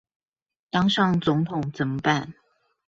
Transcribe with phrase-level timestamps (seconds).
[0.71, 2.33] 當上總統怎麼辦？